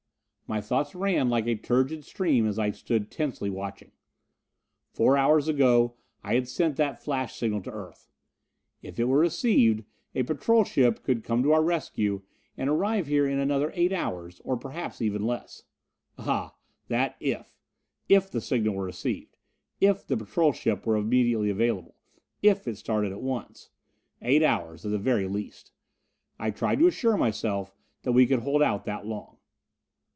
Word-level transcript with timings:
My 0.47 0.59
thoughts 0.59 0.93
ran 0.93 1.29
like 1.29 1.47
a 1.47 1.55
turgid 1.55 2.03
stream 2.03 2.45
as 2.45 2.59
I 2.59 2.71
stood 2.71 3.09
tensely 3.09 3.49
watching. 3.49 3.93
Four 4.89 5.15
hours 5.15 5.47
ago 5.47 5.95
I 6.25 6.33
had 6.35 6.45
sent 6.45 6.75
that 6.75 7.01
flash 7.01 7.37
signal 7.37 7.61
to 7.61 7.71
Earth. 7.71 8.09
If 8.81 8.99
it 8.99 9.05
were 9.05 9.19
received, 9.19 9.85
a 10.13 10.23
patrol 10.23 10.65
ship 10.65 11.03
could 11.03 11.23
come 11.23 11.41
to 11.43 11.53
our 11.53 11.63
rescue 11.63 12.23
and 12.57 12.69
arrive 12.69 13.07
here 13.07 13.25
in 13.25 13.39
another 13.39 13.71
eight 13.75 13.93
hours 13.93 14.41
or 14.43 14.57
perhaps 14.57 15.01
even 15.01 15.25
less. 15.25 15.63
Ah, 16.17 16.57
that 16.89 17.15
"if!" 17.21 17.57
If 18.09 18.29
the 18.29 18.41
signal 18.41 18.75
were 18.75 18.83
received! 18.87 19.37
If 19.79 20.05
the 20.05 20.17
patrol 20.17 20.51
ship 20.51 20.85
were 20.85 20.97
immediately 20.97 21.49
available! 21.49 21.95
If 22.41 22.67
it 22.67 22.75
started 22.77 23.13
at 23.13 23.21
once.... 23.21 23.69
Eight 24.21 24.43
hours 24.43 24.85
at 24.85 24.91
the 24.91 24.97
very 24.99 25.29
least. 25.29 25.71
I 26.37 26.51
tried 26.51 26.79
to 26.79 26.87
assure 26.87 27.15
myself 27.15 27.73
that 28.01 28.11
we 28.11 28.27
could 28.27 28.39
hold 28.39 28.61
out 28.61 28.83
that 28.83 29.05
long.... 29.07 29.37